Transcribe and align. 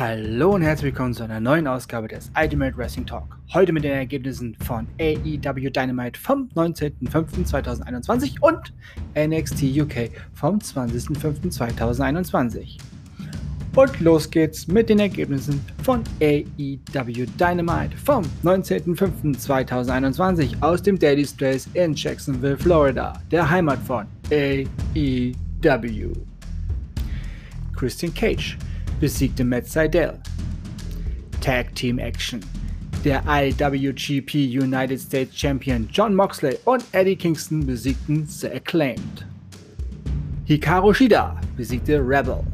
Hallo 0.00 0.54
und 0.54 0.62
herzlich 0.62 0.94
willkommen 0.94 1.12
zu 1.12 1.24
einer 1.24 1.40
neuen 1.40 1.66
Ausgabe 1.66 2.08
des 2.08 2.30
Ultimate 2.34 2.74
Wrestling 2.74 3.04
Talk. 3.04 3.36
Heute 3.52 3.70
mit 3.70 3.84
den 3.84 3.92
Ergebnissen 3.92 4.56
von 4.66 4.86
AEW 4.98 5.68
Dynamite 5.68 6.18
vom 6.18 6.48
19.05.2021 6.54 8.40
und 8.40 8.72
NXT 9.14 9.62
UK 9.78 10.08
vom 10.32 10.56
20.05.2021. 10.56 12.78
Und 13.76 14.00
los 14.00 14.30
geht's 14.30 14.66
mit 14.68 14.88
den 14.88 15.00
Ergebnissen 15.00 15.60
von 15.82 16.02
AEW 16.22 17.26
Dynamite 17.38 17.94
vom 17.98 18.24
19.05.2021 18.42 20.62
aus 20.62 20.82
dem 20.82 20.98
Daily 20.98 21.26
Strays 21.26 21.68
in 21.74 21.92
Jacksonville, 21.92 22.56
Florida, 22.56 23.12
der 23.30 23.50
Heimat 23.50 23.80
von 23.80 24.06
AEW. 24.30 24.64
Christian 27.76 28.14
Cage 28.14 28.56
besiegte 29.00 29.44
Matt 29.44 29.66
Seidel. 29.66 30.18
Tag 31.40 31.74
Team 31.74 31.98
Action. 31.98 32.40
Der 33.02 33.22
IWGP 33.26 34.34
United 34.34 35.00
States 35.00 35.34
Champion 35.34 35.88
John 35.90 36.14
Moxley 36.14 36.58
und 36.66 36.84
Eddie 36.92 37.16
Kingston 37.16 37.64
besiegten 37.64 38.26
The 38.26 38.48
Acclaimed. 38.48 39.24
Hikaru 40.44 40.92
Shida 40.92 41.40
besiegte 41.56 41.98
Rebel. 41.98 42.44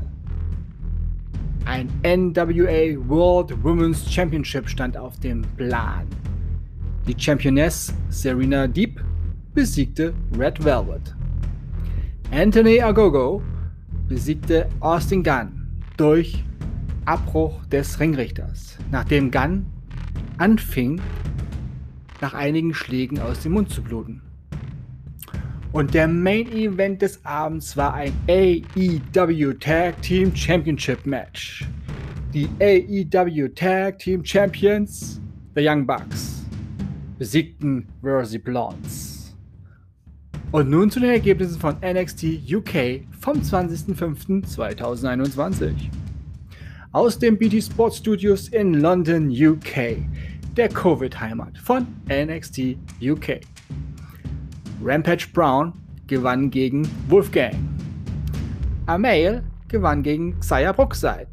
Ein 1.65 1.89
NWA 2.05 2.97
World 3.09 3.53
Women's 3.65 4.09
Championship 4.09 4.69
stand 4.69 4.97
auf 4.97 5.19
dem 5.19 5.43
Plan. 5.57 6.07
Die 7.09 7.15
Championess 7.19 7.93
Serena 8.09 8.69
Deep 8.69 9.03
besiegte 9.53 10.15
Red 10.38 10.65
Velvet. 10.65 11.13
Anthony 12.31 12.81
Agogo 12.81 13.43
besiegte 14.09 14.69
Austin 14.79 15.25
Gunn 15.25 15.66
durch 15.97 16.45
Abbruch 17.05 17.65
des 17.66 18.01
Ringrichters, 18.01 18.79
nachdem 18.91 19.30
Gunn 19.30 19.66
anfing, 20.38 21.01
nach 22.21 22.35
einigen 22.35 22.75
Schlägen 22.75 23.21
aus 23.21 23.43
dem 23.43 23.53
Mund 23.53 23.71
zu 23.71 23.83
bluten. 23.83 24.23
Und 25.73 25.93
der 25.95 26.09
Main 26.09 26.51
Event 26.53 27.03
des 27.03 27.25
Abends 27.25 27.77
war 27.77 27.95
ein 27.95 28.13
AEW 28.29 29.53
Tag 29.61 30.01
Team 30.01 30.35
Championship 30.35 31.05
Match. 31.05 31.66
Die 32.33 32.49
AEW 32.60 33.49
Tag 33.49 33.99
Team 33.99 34.25
Champions, 34.25 35.21
The 35.55 35.66
Young 35.66 35.87
Bucks, 35.87 36.47
besiegten 37.19 37.87
Versi 38.03 38.38
Blondes. 38.38 39.16
Und 40.57 40.71
nun 40.71 40.90
zu 40.90 41.01
den 41.01 41.10
Ergebnissen 41.10 41.60
von 41.60 41.76
NXT 41.85 42.24
UK 42.51 43.02
vom 43.21 43.43
20.05.2021. 43.43 45.74
Aus 46.93 47.18
den 47.18 47.37
BT 47.37 47.63
Sports 47.63 47.98
Studios 47.98 48.48
in 48.48 48.73
London, 48.73 49.29
UK, 49.29 49.98
der 50.57 50.71
Covid-Heimat 50.71 51.59
von 51.59 51.87
NXT 52.09 52.79
UK. 53.02 53.40
Rampage 54.82 55.26
Brown 55.35 55.74
gewann 56.07 56.51
gegen 56.51 56.88
Wolfgang. 57.09 57.54
Amail 58.87 59.43
gewann 59.68 60.02
gegen 60.02 60.41
Xia 60.41 60.73
Brookside. 60.73 61.29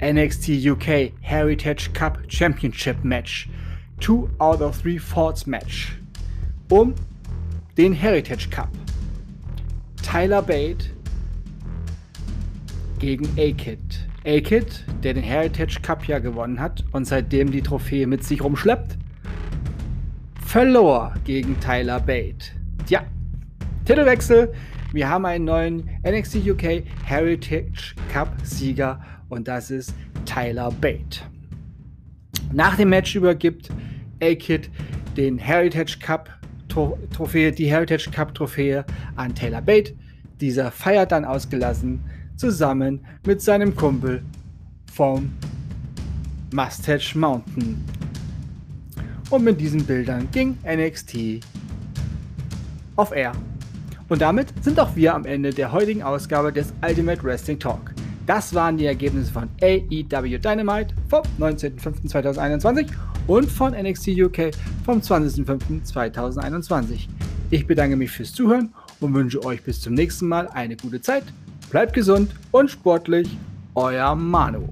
NXT 0.00 0.64
UK 0.64 1.10
Heritage 1.22 1.90
Cup 1.92 2.20
Championship 2.28 3.02
Match. 3.02 3.48
Two 3.98 4.30
out 4.38 4.60
of 4.60 4.80
three 4.80 4.96
falls 4.96 5.44
Match. 5.44 5.98
Um 6.70 6.94
den 7.76 7.92
Heritage 7.92 8.48
Cup. 8.50 8.68
Tyler 10.02 10.42
Bate 10.42 10.90
gegen 13.00 13.26
A-Kid. 13.36 13.80
A-Kid, 14.24 14.84
der 15.02 15.14
den 15.14 15.24
Heritage 15.24 15.80
Cup 15.82 16.06
ja 16.06 16.20
gewonnen 16.20 16.60
hat 16.60 16.84
und 16.92 17.04
seitdem 17.04 17.50
die 17.50 17.62
Trophäe 17.62 18.06
mit 18.06 18.22
sich 18.22 18.42
rumschleppt, 18.42 18.96
verlor 20.46 21.14
gegen 21.24 21.58
Tyler 21.58 21.98
Bate. 21.98 22.52
Tja, 22.86 23.04
Titelwechsel. 23.84 24.52
Wir 24.92 25.08
haben 25.08 25.26
einen 25.26 25.44
neuen 25.44 25.90
NXT 26.06 26.48
UK 26.48 26.84
Heritage 27.04 27.96
Cup 28.12 28.32
Sieger 28.44 29.00
und 29.28 29.48
das 29.48 29.72
ist 29.72 29.92
Tyler 30.24 30.70
Bate. 30.70 31.22
Nach 32.52 32.76
dem 32.76 32.90
Match 32.90 33.16
übergibt 33.16 33.70
A-Kid 34.22 34.70
den 35.16 35.38
Heritage 35.38 35.98
Cup 35.98 36.30
Trophäe, 37.12 37.52
die 37.52 37.66
Heritage 37.66 38.10
Cup 38.10 38.34
Trophäe 38.34 38.84
an 39.16 39.34
Taylor 39.34 39.62
Bate. 39.62 39.94
Dieser 40.40 40.70
feiert 40.70 41.12
dann 41.12 41.24
ausgelassen 41.24 42.00
zusammen 42.36 43.04
mit 43.24 43.40
seinem 43.40 43.74
Kumpel 43.74 44.22
vom 44.92 45.32
Mustache 46.52 47.18
Mountain 47.18 47.84
und 49.30 49.44
mit 49.44 49.60
diesen 49.60 49.84
Bildern 49.84 50.28
ging 50.32 50.58
NXT 50.64 51.40
auf 52.96 53.12
Air. 53.14 53.32
Und 54.08 54.20
damit 54.20 54.52
sind 54.62 54.78
auch 54.78 54.94
wir 54.94 55.14
am 55.14 55.24
Ende 55.24 55.50
der 55.50 55.72
heutigen 55.72 56.02
Ausgabe 56.02 56.52
des 56.52 56.72
Ultimate 56.82 57.22
Wrestling 57.22 57.58
Talk. 57.58 57.94
Das 58.26 58.54
waren 58.54 58.78
die 58.78 58.86
Ergebnisse 58.86 59.30
von 59.30 59.50
AEW 59.60 60.38
Dynamite 60.38 60.94
vom 61.08 61.20
19.05.2021 61.38 62.86
und 63.26 63.50
von 63.50 63.72
NXT 63.72 64.08
UK 64.18 64.50
vom 64.84 65.00
20.05.2021. 65.00 67.08
Ich 67.50 67.66
bedanke 67.66 67.96
mich 67.96 68.10
fürs 68.10 68.32
Zuhören 68.32 68.72
und 69.00 69.12
wünsche 69.12 69.44
euch 69.44 69.62
bis 69.62 69.82
zum 69.82 69.92
nächsten 69.94 70.26
Mal 70.26 70.48
eine 70.48 70.76
gute 70.76 71.02
Zeit. 71.02 71.24
Bleibt 71.70 71.92
gesund 71.92 72.30
und 72.50 72.70
sportlich, 72.70 73.28
euer 73.74 74.14
Manu. 74.14 74.70